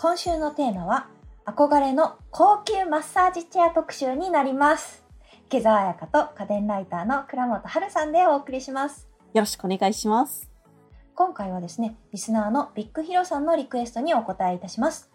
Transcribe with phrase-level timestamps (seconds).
[0.00, 1.08] 今週のテーマは
[1.44, 5.02] 憧れの高級マッサージチェア特集になります。
[5.48, 9.08] 池澤彩香と家電ライターの倉本春さんでお送りします。
[9.34, 10.48] よろしくお願いします。
[11.16, 15.10] 今回はですねリスナーのビッグヒロさんのリクエストにお答えいたします。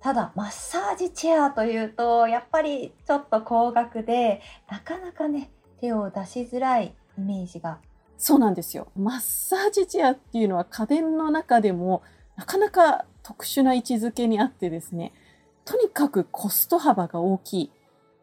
[0.00, 5.50] ただマッサージチェアというとやっぱりちょっと高額でなかなかね
[5.82, 7.80] 手を出しづらいイメージが。
[8.16, 8.88] そうなんですよ。
[8.96, 12.02] マッサージチェアっていうのは家電の中でも
[12.36, 15.12] なかなか特殊な位置づけにあってですね、
[15.64, 17.70] とにかくコスト幅が大きい。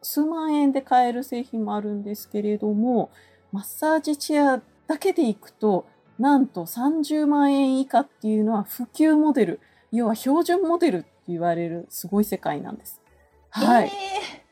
[0.00, 3.10] 数万円で買える製品もあるんですけれども、
[3.52, 5.86] マッサージチェアだけでいくと、
[6.18, 9.60] なんと30万円以下っていうのは普及モデル、
[9.90, 13.00] 要は標準モデルって言われるすごい世界なんです。
[13.50, 13.86] はい。
[13.86, 13.90] えー、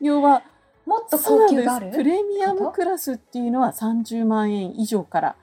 [0.01, 0.43] 要は、
[0.85, 1.91] もっと高級がある？
[1.91, 5.35] プレミアムクラスっていうのは30万円以上から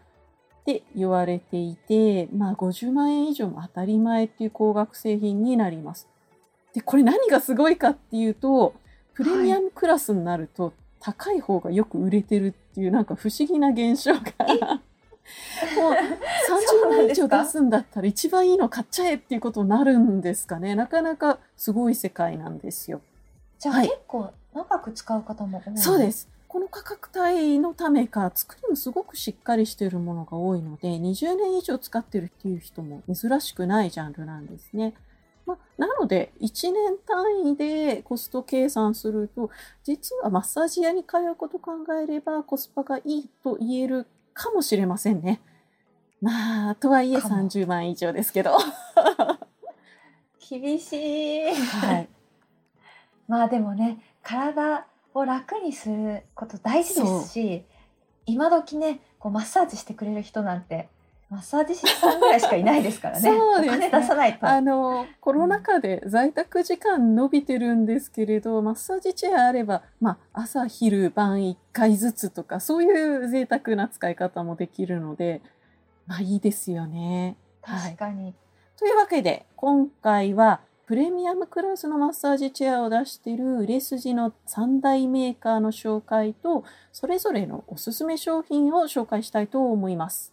[0.68, 6.06] って言われていて、まあ50万円以上も当たり前っていう高額製品になります。
[6.74, 8.74] で、これ何がすごいかっていうと、
[9.14, 14.20] プレミアムクラスになると高い方がよく売れてるっていうなんか不思議な現象が。
[15.76, 20.74] もう30万以上出すんだったら一番いいの買っちゃえっていうことになるんですかね。
[20.74, 23.00] なかなかすごい世界なんですよ。
[23.58, 26.28] じゃあ、はい、結構長く使う方も多いそうです。
[26.48, 34.94] この価格帯のためか、作りもすごくしっかりしているものが多いので、20年以上使ってるっていう人も珍しくないジャンルなんですね。
[35.44, 39.50] まあ、なので、1年単位でコスト計算すると、
[39.84, 45.42] 実はマッサージ屋に通うこと考えればコスパがいいと言えるかもしれませんね。
[46.20, 48.56] まあ、とはいえ30万以上ですけど。
[50.48, 51.54] 厳しい。
[51.54, 52.08] はい。
[53.28, 54.86] まあでもね、体
[55.18, 57.64] を楽にすること大事ですし
[58.26, 60.88] 今時ねこうマッサージしてくれる人なんて
[61.30, 63.28] マッサージ師さんぐらいしかいないですからね。
[63.30, 63.90] そうですね。
[63.90, 64.46] 出さないと。
[64.46, 75.42] あの、コロナ禍で在宅時間伸びてるんですけれど、マッサージチェアあれば、まあ、朝、昼、晩1回ずつとか、そういう贅沢な使い方もできるので、
[76.06, 77.36] まあいいですよね。
[77.60, 78.22] 確かに。
[78.24, 78.34] はい、
[78.78, 90.32] というわけで、今回は、プレミアムクラスのマッサージチェアを出している売れ筋の3大メーカーの紹介と、それぞれのおすすめ商品を紹介したいと思います。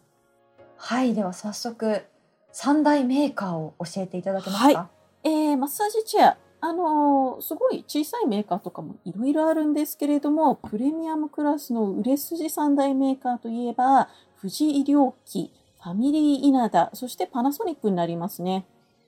[0.78, 2.06] はい、では早速、
[2.54, 4.80] 3大メーカーを教えていただけますか？
[4.80, 4.90] は
[5.26, 14.08] い、えー、マッサージチェア、あのー、すごい小さいメーカーとかもいろいろあるんですけれども、プレミアムクラスの売れ筋3大メーカーといえば、
[14.40, 15.52] 富士医療機、
[15.84, 18.66] ファミリー稲田、そしてパナソニックになりますね。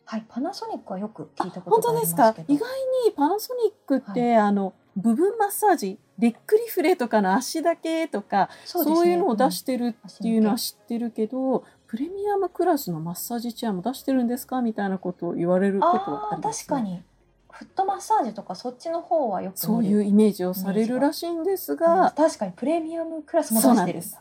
[0.10, 2.24] はい、パナソニックはよく聞いたことがありますけど。
[2.24, 2.54] 本当ですか？
[2.54, 2.70] 意外
[3.06, 14.62] にパナソニックって、はい、あの部分マッサージ、レックリフレとかの足だけとかそう、ね,、いうのを出してるっていうのは知ってるけど、うん、プレミアムクラスのマッサージチェアも出してるんですか？
[14.62, 17.04] みたいなことを言われることはあります、ね、確かに。
[17.52, 24.18] フットマッサージとかそっちの方はよくそういうイメージをされるらしいんですが、確かにプレミアムクラスも出してるんです。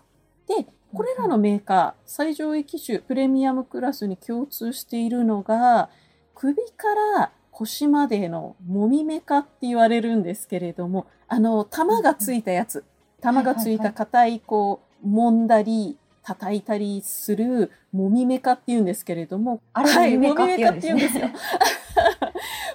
[0.48, 5.90] でこれらのメーカー、最上位機種プレミアムクラスに共通しているのが
[6.34, 12.84] 首から腰までのもみめかって言われるんですけれども、あの、玉がついたやつ、
[13.22, 21.28] 玉がついた硬い、こう、揉んだり、叩いたりするもみめかって言うんですけれども、あれはい、もみめかって言うんですよ。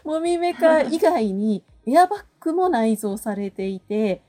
[0.04, 4.22] もみめか以外にエアバッグも内蔵されていて、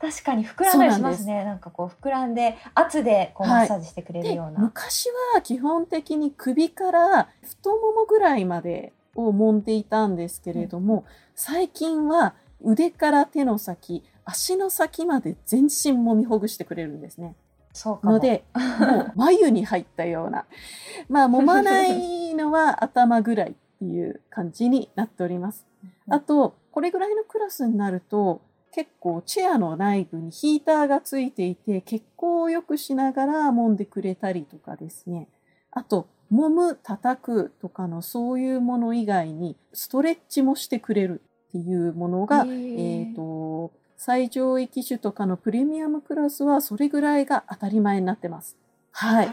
[0.00, 1.44] 確かに膨らんだりしますね。
[1.44, 4.42] なんかこう膨らんで圧でこうマッサージしてくれるような。
[4.44, 11.02] はい、昔は基本的に首から太ももぐらいまでを揉んでいたんですけれども、うん、
[11.34, 17.34] 最近は腕から手の先、足の先まで全身揉みほぐしてくれるんですね。
[17.72, 20.46] そうので、もう眉に入ったような。
[21.08, 25.64] まあ、揉まないのは頭ぐらいっていう感じになっております。
[26.10, 28.40] あと、これぐらいのクラスになると、
[28.72, 35.28] 結構チェアの内部にヒーターがついていて血行を良くしながら揉んでくれたりとかですね。
[35.70, 48.56] あと揉む叩くとかのそういうもの以外にストレッチもしてくれるっていうものが、えーと最上位機種とかのプレミアムクラスはそれぐらいが当たり前になってます。
[48.92, 49.30] はい、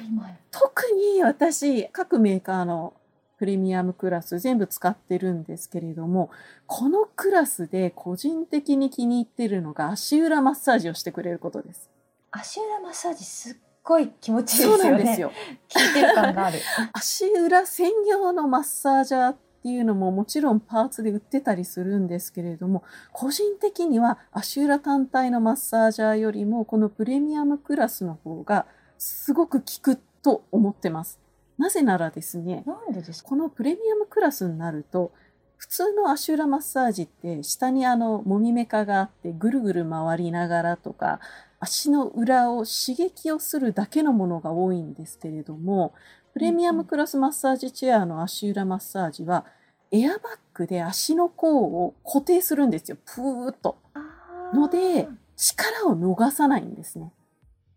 [0.52, 0.84] 特
[1.14, 2.94] に私各メーカーの
[3.38, 6.30] プレミアムクラス全部使ってるんですけれども、
[6.68, 11.90] このクラスで個人的に気に入ってるのが足裏マッサージをしてくれることです。
[12.32, 14.84] 足裏マッサージすっごい気持ちいいですよね。
[14.84, 15.32] そうなんですよ。
[15.70, 16.60] 聞いてる感がある。
[16.94, 28.66] 足裏専用のマッサージャーっていうのももちろんパーツで売ってたりするんですけれども、個人的には足裏単体のマッサージャーよりもこのプレミアムクラスの方が
[28.98, 31.20] すごく効くと思ってます。
[31.57, 33.30] なぜならですね、なんでですか？
[33.30, 35.12] このプレミアムクラスになると、
[35.57, 41.22] 普通の足裏マッサージって下にあのもみメカがあってぐるぐる回りながらとか
[41.62, 45.94] 足の裏を刺激をするだけのものが多いんですけれども
[46.34, 49.46] プレミアムクラスマッサージチェアの足裏マッサージは
[49.92, 50.19] エアバッ
[50.54, 53.78] グで足の甲を固定するんですよプーッと。
[54.54, 55.07] ので
[55.38, 57.13] 力を逃さないんですね。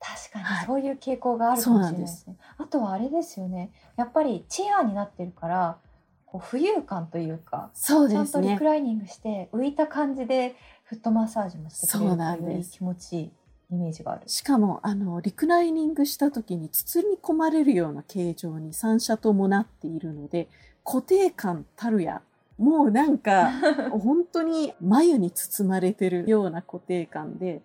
[0.00, 2.36] 確かにそういう傾向があるかもしれないですね。
[2.56, 3.70] あとはあれですよね。
[3.96, 5.78] やっぱりチェアになってるから
[6.26, 13.30] こう浮遊感というかそうちゃんとリですねクライニングして浮いた感じでフットマッサージもしてくれそうるとより気持ちいい
[13.70, 14.22] イメージがある。
[14.26, 20.48] しかもあのリクライニングした時に包み込まれるような形状に三者ともなっているので
[20.84, 22.22] 固定感たるや
[22.56, 23.50] もうなんか
[23.90, 27.62] 本当に眉に包まれてるような固定感で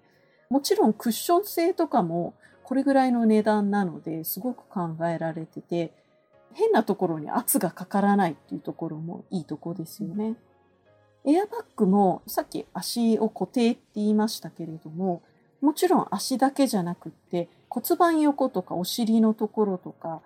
[0.53, 5.91] もちろんクッション性とかもこれぐらいの値段なのですごく考えられてて
[6.53, 10.35] 変なところに圧がかからないっていうところもいいとこですよね。
[11.25, 15.23] エアバッグもさっき足を固定って言いましたけれども
[15.59, 20.21] もちろん足だけじゃなくって骨盤横とかお尻のところとか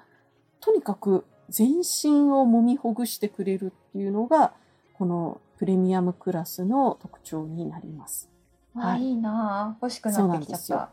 [0.59, 4.51] とにかく全身を揉みほぐしてくれるっていうのが
[4.95, 8.29] このプレミアムクラスの特徴になります。
[8.77, 10.89] あ、はいいいなあ欲しくなってきちゃった。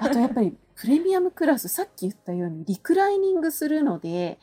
[0.00, 4.38] あとやっぱりプレミアムクラス さっき言ったようにリクライニングするので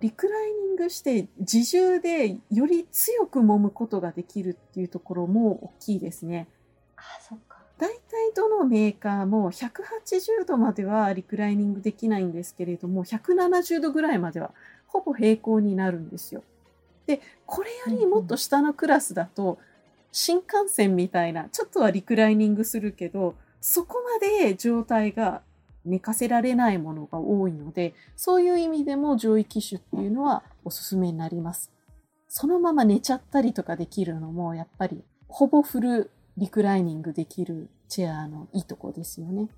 [0.00, 6.48] リクライニングして自重でより強く揉むことができるっていうところも大きいですね。
[6.96, 7.58] あ、そっか。
[7.78, 7.98] 大体
[8.34, 14.52] どのメーカーも180度まではリクライニングできないんですけれども170度ぐらいまでは
[14.86, 16.42] ほぼ平行になるんですよ。
[17.06, 19.58] でこれよりもっと下のクラスだと
[20.12, 25.42] 新幹線みたいなちょっとはリクライニングするけどそこまで状態が
[25.84, 31.72] 寝かせられないものが多いのでそういう意味でも上位機種っていうのはおすすめになります。
[32.28, 39.48] そのまま寝ちゃったりとかできるのもやっぱりほぼフルリクライニングできるチェアのいいとこですよね。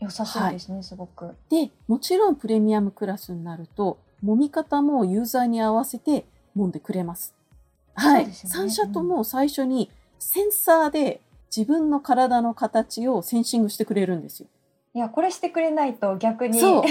[0.00, 1.36] 良さそうですね、すごく。
[1.48, 6.24] で、もちろんプレミアムクラスになると、揉み方もユーザーに合わせて
[6.56, 7.34] 揉んでくれます。
[7.94, 8.26] はい。
[8.26, 11.20] ね3社とも最初にセンサーで
[11.54, 14.48] 自分の体の形をセンシングしてくれるんですよ。
[14.94, 16.82] いや、これしてくれないと逆にそう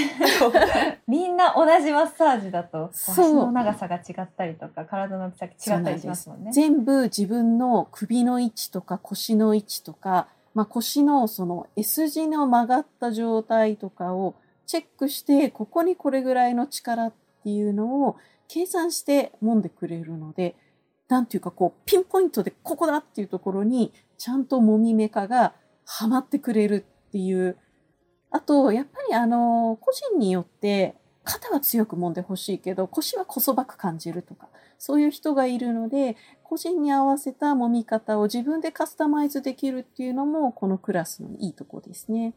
[1.08, 6.52] みんな同じマッサージだと足の長さが違ったりとか体の大きさが違ったりしますもんね。
[6.52, 14.34] 全部自分の首の位置とか腰の位置とか、まあ、腰のその S 字の曲がった状態とかを
[14.66, 17.14] チェックしてここにこれぐらいの力っ
[17.44, 18.16] ていうのを
[18.48, 20.56] 計算して揉んでくれるので
[21.12, 25.54] なんていうかこうピンポイントでここだっていうところにちゃんと揉みメカが
[25.86, 27.58] はまってくれるっていう
[28.30, 34.48] あとやっぱりあの個人によって肩は強く揉んでほしいけど腰はこそばく感じるとか
[34.78, 42.34] そういう人がいるので個人に合わせた揉み方を自分でカスタマイズできるっていうのもこのクラスのいいとこですね。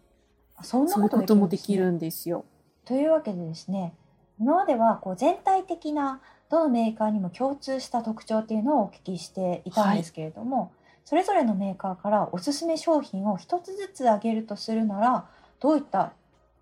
[0.62, 2.44] そんなこことともできるんですよ。
[2.84, 3.94] というわけでですね
[4.40, 6.20] 今まではこう全体的な
[6.50, 10.72] どのメーカーにも共通した特徴っていうのをお聞きしていたんですけれども、
[11.04, 15.28] それぞれのメーカーからおすすめ商品を一つずつ挙げるとするなら
[15.60, 16.12] どういった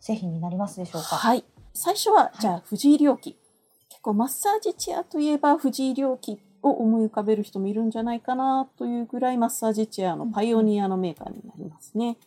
[0.00, 1.44] 製品になりますでしょうか、はい。
[1.74, 3.38] 最初は、いじゃあ、藤井良機。
[3.88, 12.18] 結構、マッサージチェアといえば、藤井良機を思い浮かべる人もいるんじゃないかなというぐらい、マッサージチェアのパイオニアのメーカーになりますね。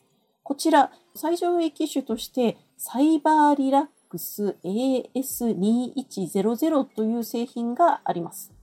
[0.42, 3.86] こちら、最上位機種として、サイバーリラッ
[4.16, 8.54] AS2100 という製品があります。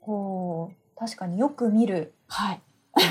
[0.00, 2.62] こう確かによく見るはい。
[2.94, 3.02] マ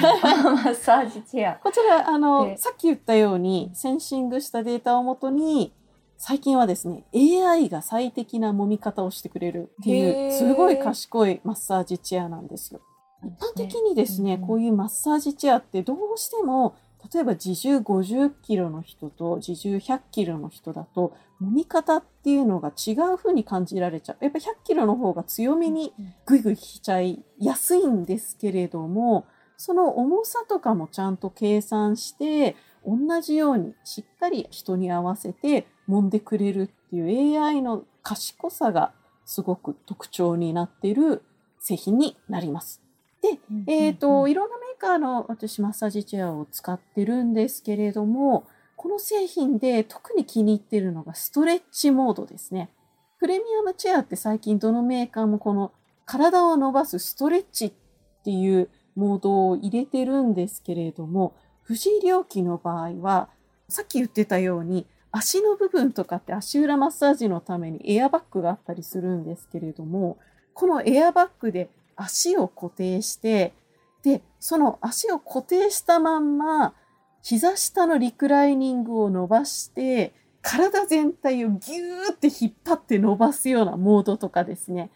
[0.72, 1.56] ッサージチェア。
[1.56, 5.74] こちら、あの、でさっき言ったように、センシングしたデータをもとに、
[6.18, 12.80] 最近はですね、AI が最適な揉み方をしてくれるっていう、すごい賢いマッサージチェアなんですよ。
[13.26, 16.76] 一般的にですね、こういうマッサージチェアってどうしても、
[17.12, 24.24] 例えば自重50キロの人と自重100キロの人だと、揉み方っていうのが違う風に感じられちゃう。
[24.24, 25.94] やっぱ100キロの方が強めに
[26.26, 29.26] ぐいぐい引きちゃいやすいんですけれども、
[29.58, 32.56] その重さとかもちゃんと計算して、
[32.86, 38.94] 同じようにしっかり人に合わせて揉んでくれるっていう AI の賢さが
[39.26, 41.24] すごく特徴になっている
[41.60, 42.82] 製品になります。
[43.22, 52.70] で、えっ、と、いろんなメーカーの私マッサージチェアを使ってるんですけれども、この製品で特に気に入ってるのがストレッチモードですね。
[53.20, 55.72] プレミアムチェアって最近どのメーカーもこの
[56.06, 57.72] 体を伸ばすストレッチっ
[58.24, 63.30] ていうモードを入れてるんですけれども、藤井良機の場合は、
[63.70, 70.18] さっき言ってたように足の部分とかって足裏マッサージのためにエアバッグがあったりするんですけれども、
[70.56, 73.54] このエアバッグで足を固定して、
[74.04, 76.76] で、その足を固定したまんま、
[77.22, 84.92] 膝下のリクライニングを伸ばして、体全体をギューって引っ張って伸ばすようなモードとかですね。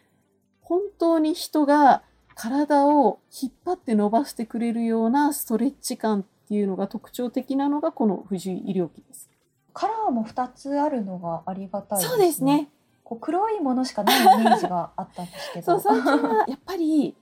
[0.61, 2.03] 本当に人が
[2.35, 9.29] 体を引っ張って伸ばしてくれるようなストレッチ感っていうのが特徴的なのがこの藤井医療機です。
[9.73, 12.09] カラーも2つあるのがありがたいですね。
[12.09, 12.69] そうですね。
[13.05, 15.79] こう黒いものしかないイメージがあったんですけど。
[15.79, 17.15] そう、最近はやっぱり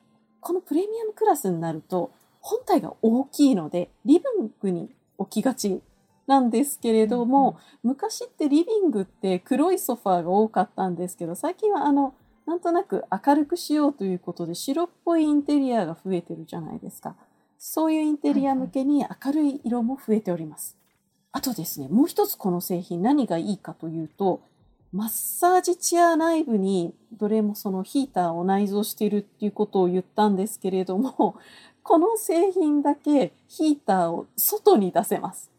[0.46, 5.82] このプレミアムクラスになると本体が大きいのでリビングに置きがち
[6.28, 12.14] なんですけれども、昔ってリビングって黒いソファーが多かったんですけど、最近はあの、
[12.46, 17.16] なんとなく明るくしようということで白っぽいインテリアが増えてるじゃないですか。
[17.58, 20.78] そういうインテリア向けに明るい色も増えております。
[21.32, 24.42] あとですね、もう一つこの製品何がいいかというと、
[24.96, 31.36] マッサージチェア内部にどれもそのヒーターを内蔵しているっていうことを言ったんですけれども、
[31.84, 35.52] この製品だけヒーターを外に出せます。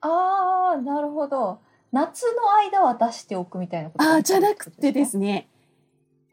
[0.00, 1.58] ああ、なるほど。
[1.92, 5.46] 夏の間は出しておくみたいなことああ、じゃなくてですね、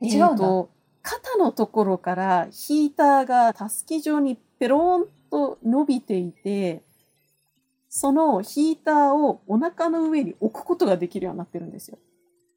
[0.02, 0.70] え違うと
[1.02, 6.82] 肩のところからヒーターがたすき状にペローンと伸びていて、
[7.90, 11.98] そのヒーターをお腹の上に置くことができるようになってるんですよ。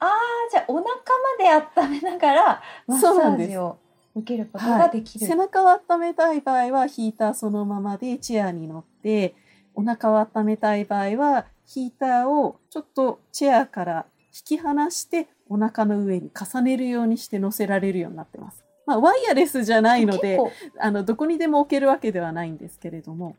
[0.05, 3.79] ああ、じゃあお腹まで温めながらマッサそうなんですージを
[4.15, 5.27] 受けることができる。
[5.27, 9.35] 背中を温めたい場合はヒーターそのままでチェアに乗って、
[9.75, 18.65] お腹を温めたい場合はヒーターをちょっとチェアから引き離してお腹の上に重ねるようにして乗せられるようになってます。
[18.87, 20.39] まあ、ワイヤレスじゃないので
[20.79, 23.37] あの、どこにでも置けるわけではないんですけれども、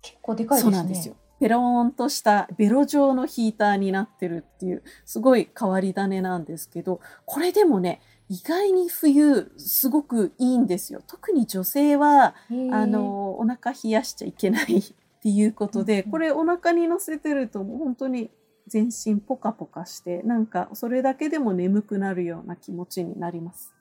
[0.00, 0.72] 結構でかいですね。
[0.72, 1.16] そうなんですよ。
[1.38, 11.00] ペローンとしたベロ状のヒーターになってるっていう、すごい変わり種なんですけど、これでもね、意外に冬、すごくいいんですよ。
[11.06, 12.34] 特に女性は、
[12.72, 14.82] あの、お腹冷やしちゃいけないっ
[15.22, 18.30] ていうことで、これお腹に乗せてるともう本当に
[18.66, 23.72] 全身ポカポカして、なんかそれだけでも眠くなるような気持ちになります。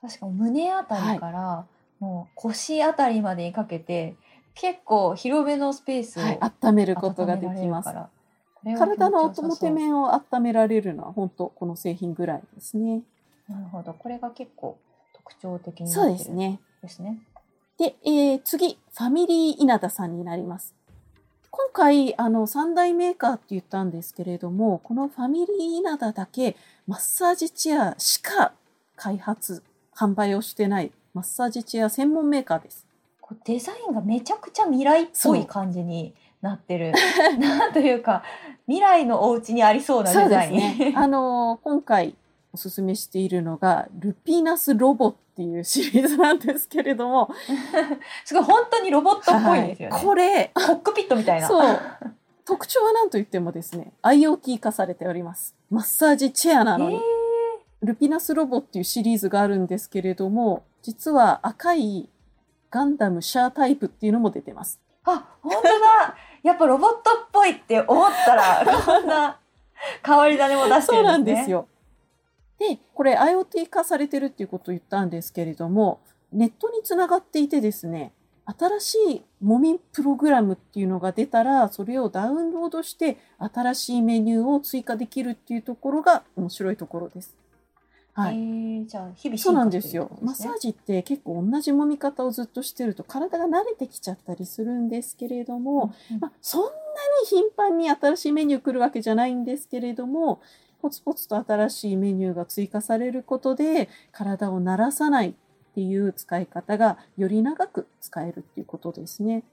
[0.00, 1.66] 確か胸あたりから、
[2.00, 4.16] もう腰あたりまでにかけて
[4.54, 7.90] 結構広めのスペースをはい、温めることができます。
[8.78, 13.02] 体の表面を温められるのは本当この製品ぐらいですね。
[13.48, 14.78] なるほどこれが結構
[15.14, 16.60] 特徴的になってるんですね。
[16.82, 17.18] ですね。
[17.78, 20.74] で、えー次、ファミリー稲田さんになります。
[21.50, 26.56] 今回、あの、三大メーカーって言ったんですけれども、このファミリー稲田だけ、
[26.86, 28.52] マッサージチェアしか
[28.96, 29.62] 開発、
[29.94, 32.86] 販売をしてない、マッサージチェア専門メーカーです。
[33.22, 36.92] こうデザインがめちゃくちゃ未来っぽい感じになってる。
[37.38, 38.22] なんというか
[38.66, 40.74] 未来のお家にありそうなデザイン。
[40.74, 40.94] すね。
[40.94, 42.14] あの、今回
[42.52, 47.30] おすすめしているのが、ルピナスロボっていうシリーズなんですけれども、
[48.26, 49.94] すごい本当にロボットっぽいですよね。
[49.94, 51.48] はいこれ、コックピットみたいな。
[51.48, 51.78] そう。
[52.44, 55.54] 特徴は何と言ってもですね、IoT 化されております。
[55.70, 56.96] マッサージチェアなのに。
[56.96, 57.22] えー
[57.82, 62.08] ルピナスロボっていうシリーズがあるんですけれども、実は赤い
[62.72, 64.80] ガンダムシャータイプっていうのも出てます。
[65.04, 66.16] あ、本当だ。
[66.42, 69.38] やっぱロボットっぽいって思ったら、 こんな
[70.04, 71.36] 変わり種も出してそうるんですね。
[71.36, 71.68] なんですよ。
[72.58, 76.00] で、これ IoT 化されてるっていうことを言ったんですけれども、
[76.32, 78.12] ネットにつながっていてですね、
[78.46, 87.36] 新しいもみプログラムっていうのが出たら、それをダウンロードして新しいメニューを追加できるっていうところが面白いところです。
[88.14, 88.36] はい。
[88.36, 90.10] えーじゃあ日々そうなんですよ。
[90.20, 90.68] マッサージ。
[90.68, 96.72] ジって結構同じ揉み方をずっとしてると体が慣れてきちゃったりするんですけれども、うんまあ、そんなに
[97.26, 100.40] 頻繁に新しいメニュー来るわけじゃないんですけれども、
[100.80, 105.34] ポツポツと新しいメニューが追加されることで体を慣らさないっ
[105.74, 109.44] ていう使い方がより長く使えるっていうことですね。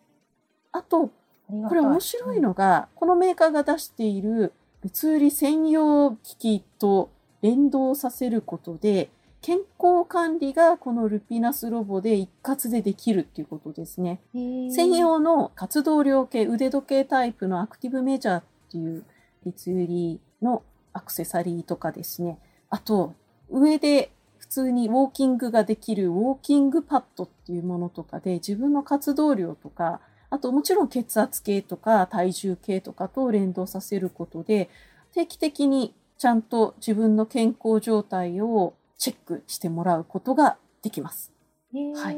[0.71, 1.11] あと、
[1.47, 7.09] これ面白いのが、このメーカーが出している物売り専用機器と
[7.41, 9.09] 連動させることで、
[9.41, 14.19] 健康管理がこのルピナスロボで一括でできるっていうことですね。
[14.35, 19.03] うん専用の活動量計、腕時計タイプのアクティブメジャーっていう
[19.45, 22.37] 物売りのアクセサリーとかですね。
[22.69, 23.13] あと、
[23.49, 34.69] 上で普通にウォーキングができるウォーキングパッドっていうものとかで自分の活動量とか、あともちろん血圧計とか体重計とかと連動させることで、
[35.13, 41.31] 定期的にちゃんと自分の健康状態をチェックしてもらうことができます。
[41.73, 42.17] はい。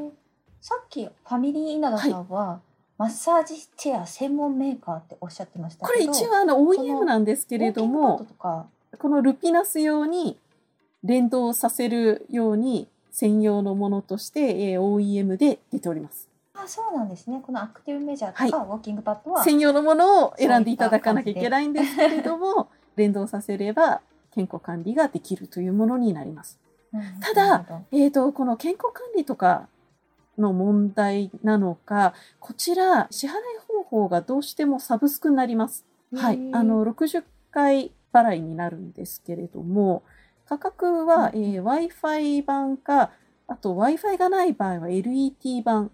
[0.59, 2.61] さっきファミリー稲田さんは、
[2.97, 10.35] マッサージチェア専門メーカーっておっしゃってましたこけどれ一応あの OEM なんですけれども、このルピナス用に
[11.03, 16.27] 連動させるように専用のものとして、えー OEM で出ております。
[16.55, 17.39] あそうなんですね。
[17.45, 19.43] このアクティブメジャーとか、ウォーキングパッドは。
[19.43, 24.01] 専用のものを選んでいただかなきゃいけないんですけれども、 連動させれば
[24.33, 26.59] 健康管理ができるというものになります。
[26.93, 29.69] うんただえー、とこの健康管理とか
[30.37, 33.33] の問題なのか、こちら支払い
[33.67, 35.85] 方法がどうしてもサブスクになります。
[36.13, 36.39] はい。
[36.51, 40.03] あの60回払いになるんですけれども、
[40.45, 41.43] 価格は、うん。
[41.43, 43.11] えー Wi-Fi 版か、
[43.47, 45.91] あと Wi-Fi がない場合は LET 版、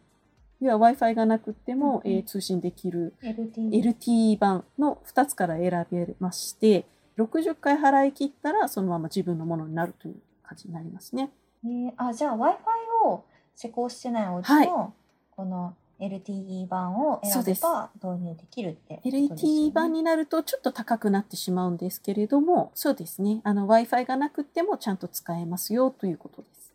[0.60, 6.86] 要は Wi-Fi がなくても、うんうんえー通信できる LT LT 版の2つから選べまして、
[7.18, 11.32] 60回払い切ったらそのまま自分のものになるという感じになりますね。
[11.64, 12.64] えーあじゃあ w i f
[13.06, 13.24] i を
[13.56, 14.94] 施工してないお家はいの
[15.32, 23.42] この LTE 版を選べば導入できるってことですよね LT 版になるとちょっと高くなってしまうんですけれども、そうですね。
[23.44, 26.74] あの Wi-Fi がなくてもちゃんと使えますよということです。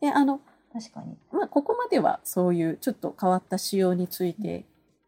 [0.00, 0.40] で、あの、
[0.72, 4.64] 確かにまあ、ここまではそういうちょっと変わった仕様について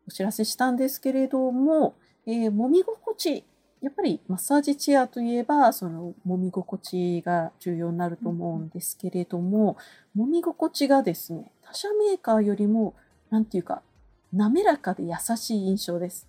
[0.06, 1.94] お知らせしたんですけれども、
[2.26, 3.44] えー揉み心地、
[3.80, 9.76] やっぱりマッサージチェアといえば、その揉み心地が重要になると思うんですけれども、
[10.16, 12.94] 揉み心地がですね、他社メーカーよりも、
[13.30, 13.82] なんていうか、
[14.32, 16.26] 滑らかで優しい印象です。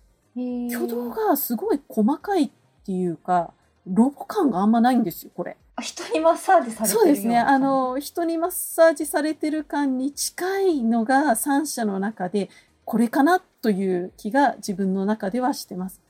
[0.70, 2.50] 挙動がすごい細かいっ
[2.84, 3.52] ていうか、
[3.86, 5.56] ロボ感があんまないんですよ、これ。
[5.76, 7.38] あ人にマッサージされてるそうですね。
[7.38, 12.48] あの、人にマッサージされてる感に近いのが3社の中で、
[12.86, 16.00] これかなという気が自分の中ではしてます。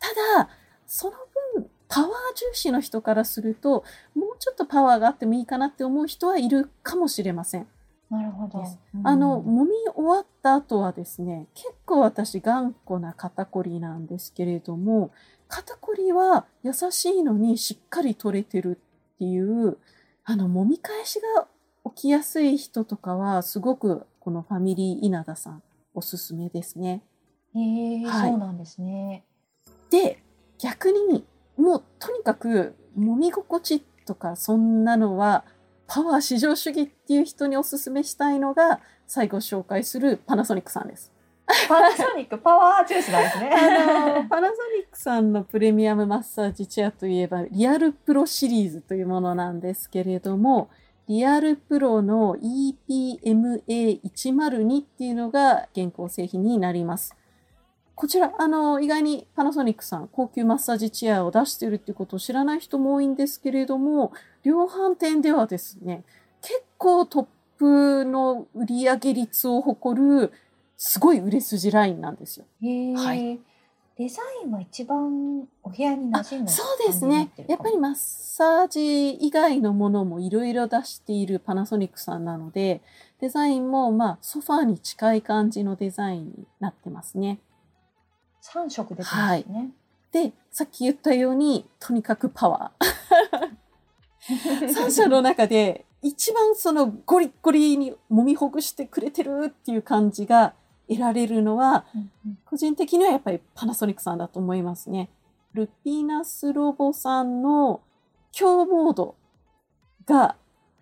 [0.00, 0.08] た
[0.42, 0.48] だ、
[0.86, 1.12] その
[1.54, 7.66] 分、パワー重視の人からすると、もうちょっとパワーがあってもいいかなって思う人はいるかもしれません。
[8.10, 8.62] なるほど
[8.94, 15.12] うんあの、揉み終わった後はですね、結構私頑固な肩こりなんですけれども、
[15.48, 18.78] 肩こりは優しいのにしっかり取れてる
[19.22, 19.78] っていう、
[20.24, 21.46] あの、揉み返しが
[21.94, 25.62] 起きやすい人とかは、すごくこのファミリー稲田さん
[25.94, 27.04] おすすめですね。
[27.54, 27.60] へ
[28.00, 29.24] えはいそうなんですね
[29.90, 30.20] で、
[30.58, 31.24] 逆に、
[31.56, 35.44] もうとにかく揉み心地とかそんなのは、
[35.86, 41.11] パワー至上主義っていう人におすすめしたいのが、最後紹介するパナソニックさんです。
[41.68, 50.70] パナソニックパワー重視なんですねあの、パナソニックさんのプレミアムマッサージチェアといえば、リアルプロシリーズというものなんですけれども、
[51.08, 57.14] リアルプロの EPMA102 っていうのが現行製品になります。
[57.94, 66.04] こちら、あの、意外にパナソニックさん、高級マッサージチェアを出しているっていうことを知らない人も多いんですけれども、量販店ではですね、
[66.40, 67.26] 結構トッ
[67.58, 70.32] プの売上率を誇る、
[70.84, 72.44] すごい売れ筋ラインなんですよ。
[72.96, 73.38] はい
[73.98, 77.30] デザインは一番お部屋に馴染んだそうですね。
[77.46, 82.80] やっぱりマッサージ以外のものもいろいろ出しているパナソニックさんなので、
[83.20, 87.38] デザインもまあソファーに近い感じのデザインになってますね。
[88.42, 89.70] 3色出てますね、
[90.10, 94.66] で、さっき言ったように、とにかくパワー。
[94.66, 100.54] 3社の中で一番そのゴリッゴリに揉みほぐしてくれてるっていう感じが
[100.92, 101.84] 得られるのは、
[102.44, 105.10] 個人的にはやっぱりパナソニックさんだと思いますね。
[105.54, 107.80] ルピナスロボさんの
[108.32, 109.14] 強モード
[110.06, 110.36] が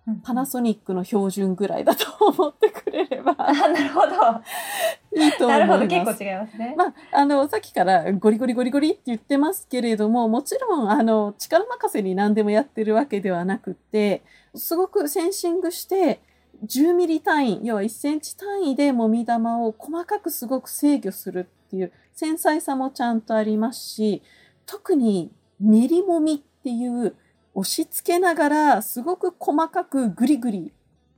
[0.07, 3.35] うんパナソニックの標準ぐらいだと思ってくれれば。
[3.39, 5.23] あなるほど。
[5.23, 6.05] いいと思ないるほど。
[6.05, 6.19] ます。
[6.19, 14.23] 結構違いますね、まあ、あの、さっきからゴリゴリゴリゴリって言ってますけれども、もちろん、あの、力任せに何でもやってるわけではなくって、
[14.55, 16.21] すごくセンシングして、
[16.65, 24.23] 10ミリ単位、要は1センチ単位で揉み玉を細かくすごく制御するっていう繊細さもちゃんとありますし、
[24.67, 27.15] 特に練り揉みっていう
[27.55, 30.73] 押し付けながらすごく細かくグリグリ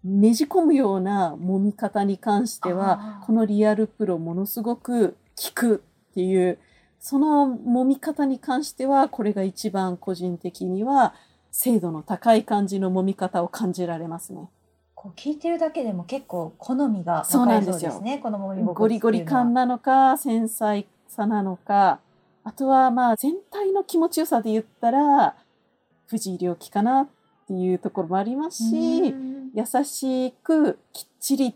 [0.05, 6.59] ねじ込むような揉み方に関してはこのリアルプロものすごく効くっていう
[6.99, 11.15] その揉み方に関してはこれが一番個人的には
[11.51, 14.49] 精度の高い感じの揉み方を感じられますね。
[15.03, 17.91] こう聞いてるだけでも結構好みがそう分かれなんですよ。
[17.91, 18.19] そうですね。
[18.21, 21.99] この揉みゴリゴリ感なのか繊細さなのか
[22.45, 25.35] あとはまあ全体の気持ちよさで言ったら
[26.07, 27.09] 藤井良樹かなっ
[27.49, 29.51] ていうところもありますし、うん。
[29.57, 31.55] 優しくきっちりっ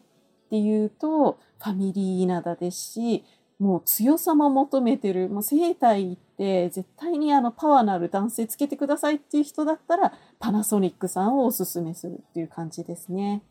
[0.50, 3.24] ていうとファミリー稲田ですし
[3.58, 13.42] もう強さも求めてるもう生体って絶対にあのパワーのある男性つけてくださいっていう人だったらパナソニックさんをおすすめするっていう感じですね。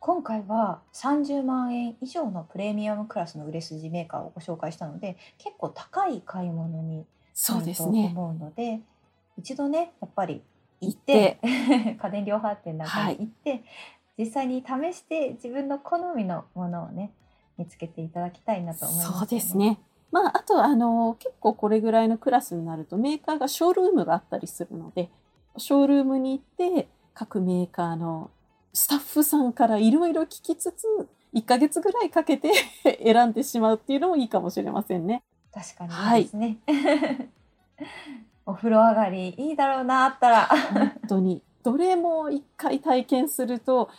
[0.00, 8.12] 今回は30万円以上のプレミアムクラスの売れ筋メーカーをご紹介したので結構高い買い物にそうなるとですね。
[8.12, 8.80] 思うので
[9.38, 10.42] 一度ねやっぱり
[10.80, 11.38] 行って
[12.00, 13.64] 家電量販店なんかに行って、
[14.18, 17.12] 実際に試して自分の好みのものをね
[17.58, 19.56] 見つけていただきたいなと思います、そうです。
[19.56, 19.78] ね。
[20.12, 25.10] まあ、あと、あの、結構これぐらいのクラスになると、メーカーがショールームがあったりするので、
[25.56, 28.30] ショールームに行って、各メーカーの
[28.72, 30.86] スタッフさんからいろいろ聞きつつ、
[31.34, 32.50] 1ヶ月ぐらいかけて
[33.02, 35.22] 選んでしまうっていうのもいいかもしれませんね。
[35.52, 36.58] 確かにいいですね。
[38.44, 40.46] お風呂上がりいいだろうなあったら。
[40.46, 41.42] 本当に。
[41.62, 43.90] どれも一回体験すると、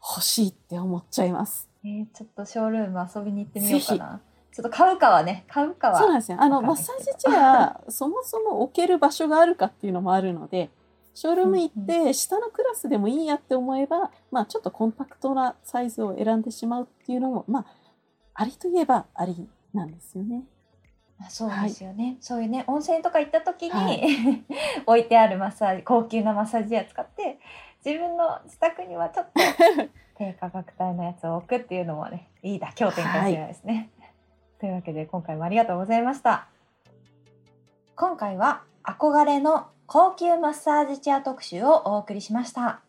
[0.00, 1.67] 欲しいって思っちゃいます。
[1.88, 4.20] えーちょっとショールーム遊びに行ってみようかな。
[4.52, 5.98] ちょっと買うかはね買うかは。
[5.98, 6.38] そうなんですよ。
[6.40, 10.70] あの、マッサージチェア、 そもそも置ける場所があるかっていうのもあるので、
[11.14, 17.66] ショールーム行って、下のクラスでもいいやって思えば、まあ、ちょっとコンパクトなサイズを選んでしまうっていうのも、まあ、
[18.34, 20.44] ありといえばありなんですよね。
[21.20, 24.44] あそうですよね、そういうね温泉とか行った時に、はい
[24.86, 27.40] 置いてあるマッサージ高級なマッサージ屋使って
[27.84, 29.40] 自分の自宅にはちょっと
[30.18, 33.90] 低価格帯のやつを置くっていうのもねいい妥協点かもしれないですね。
[34.60, 36.48] というわけで今回もありがとうございました。
[37.94, 42.80] 今回は憧れの高級マッサージチェア特集をお送りしました。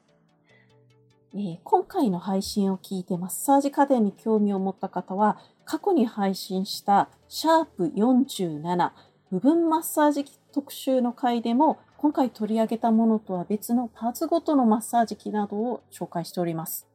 [1.33, 8.91] えー今回の配信を聞いてマッサージ家電に興味を持った方は、過去に配信したシャープ47
[9.31, 16.88] 部分マッサージ機特集の回でも、今回取り上げたものとは別のパーツごとのマッサージ機などを紹介しております。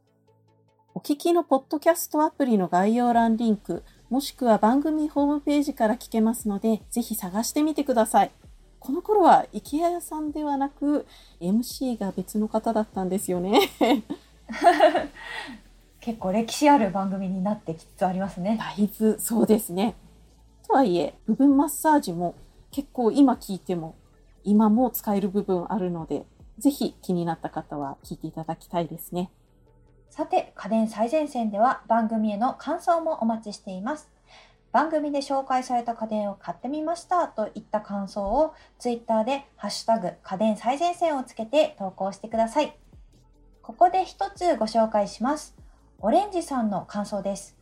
[0.97, 8.31] お聞きのポッドキャストアプリの概要欄リンク、もしくは番組ホームページから聞けますので、ぜひ探してみてください。
[8.79, 11.05] この頃は IKEA さんではなく、
[11.41, 13.59] MC が別の方だったんですよね。
[15.99, 18.57] 結構歴史ある番組になってきつつありますね。
[18.57, 19.97] だいぶそうですね。
[20.69, 22.37] とはいえ、部分マッサージも
[22.71, 23.97] 結構今聞いても、
[24.45, 26.25] 今も使える部分あるので、
[26.59, 29.33] ぜひ気になった方は聞いていただきたいですね。
[30.17, 34.13] さて、家電最前線では番組への感想もお待ちしています。
[34.71, 42.79] 番組で紹介された家電を買ってみましたといった感想をツイッターでハッシュタグ家電最前線をつけて投稿してください。
[43.61, 45.57] ここで一つご紹介します。
[45.99, 47.57] オレンジさんの感想です。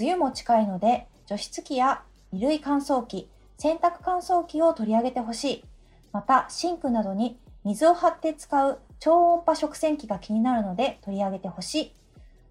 [0.00, 5.64] 梅雨も近いので除湿機や衣類乾燥機、洗濯乾燥機を取り上げてほしい。
[6.10, 11.92] またシンクなどに水を張って使う超音波食洗機が気になるので取り上げてほしい。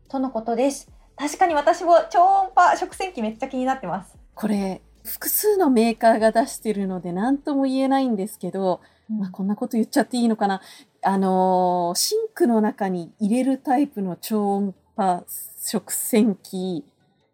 [0.10, 0.92] とのことです。
[1.16, 4.18] 確かに私も超音波食洗機めっちゃ気になってます。
[4.36, 10.62] これ、複数のメーカーが出してるので何とも言えないんですけど、まあ、こんなこと言っちゃっていいのかな。
[11.04, 15.24] あのーシンクの中に入れるタイプの超音波
[15.58, 16.84] 食洗機、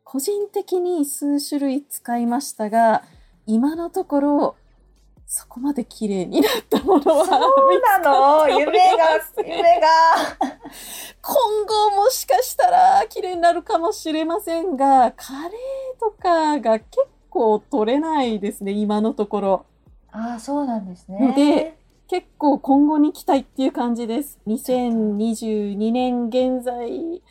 [0.03, 3.03] 個人的に数種類使いましたが、
[3.47, 4.55] 今のところ、
[5.29, 9.87] そこまで綺麗になったものはそうなの夢が、夢が。
[11.21, 19.65] 今後もしかしたら綺麗になるかもしれませんが、カレーとかが結構取れないですね、今のところ。
[20.13, 21.19] ああ、そうなんですね。
[21.19, 24.39] ので結構今後に期待っていう感じです。
[24.47, 27.21] 2022年現在、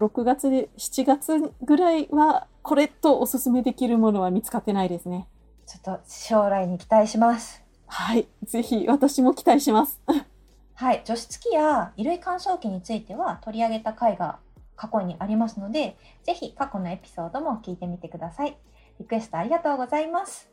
[0.00, 5.28] 6月で7月ぐらいは、これとおすすめできるものは見つかってないですね。
[5.66, 7.62] ちょっと将来に期待します。
[7.86, 8.26] はい。
[8.44, 10.00] ぜひ私も期待します。
[10.74, 14.38] はい、除湿機や衣類乾燥機については取り上げた回が
[14.76, 18.56] 過去にありますので、ぜひ過去のエピソードも聞いてみてください。
[18.98, 20.50] リクエストありがとうございます。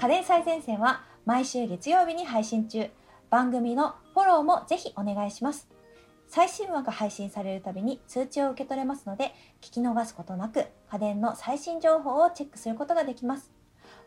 [0.00, 2.90] 家電最前線は毎週月曜日に配信中。
[3.30, 5.75] 番組のフォローもぜひお願いします。
[6.28, 13.50] 最新話が配信されるたびに通知を受け取れますので、聞き逃すことなく家電の最新情報をチェックすることができます。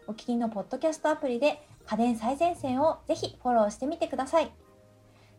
[0.08, 4.52] お聞きのポッドキャストアプリで家電最前線をぜひフォローしてみてください。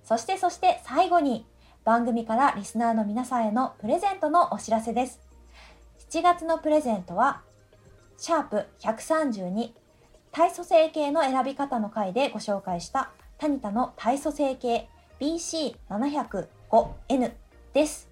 [0.03, 1.47] そしてそして最後に
[1.85, 5.21] 番組からリスナーの皆さんへのプレゼントのお知らせです。
[6.11, 7.43] 7月のプレゼントは、
[8.17, 9.73] シャープ132
[10.33, 14.89] 体組成計の選び方の回でご紹介したタニタの体組成計
[16.71, 17.33] 5N
[17.73, 18.09] です。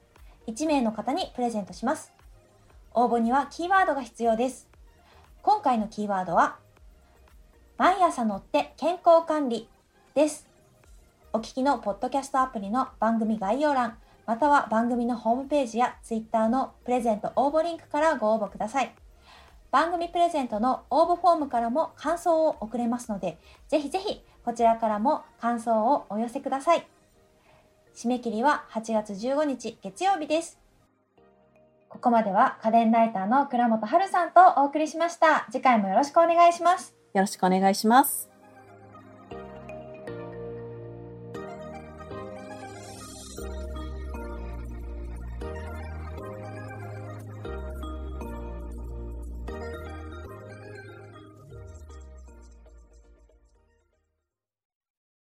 [0.49, 2.13] 1名の方にプレゼントします。
[2.93, 4.69] 応募にはキーワードが必要です。
[5.43, 6.57] 今回のキーワードは、
[7.77, 9.69] 毎朝乗って健康管理
[10.17, 10.49] です。
[11.33, 18.93] お聞きのポッドキャストアプリの番組概要欄、または番組のホームページや Twitter のプレゼント応募リンクからご応募ください。
[19.71, 26.85] 番組プレゼントの応募フォームからも感想を送れますので、ぜひぜひこちらからも感想をお寄せください。
[27.99, 30.57] 締め切りは8月15日月曜日です。
[31.89, 35.49] ここまでは家電ライターの倉本春さんとお送りしました。
[35.51, 36.95] 次回もよろしくお願いします。
[37.13, 38.31] よろしくお願いします。